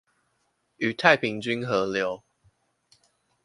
[0.77, 2.23] 與太平軍合流